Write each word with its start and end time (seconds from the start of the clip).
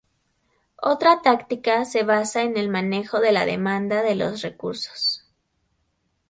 Otra 0.81 1.21
táctica 1.21 1.85
se 1.85 2.01
basa 2.01 2.41
en 2.41 2.57
el 2.57 2.69
manejo 2.69 3.19
de 3.19 3.31
la 3.31 3.45
demanda 3.45 4.01
de 4.01 4.15
los 4.15 4.41
recursos. 4.41 5.27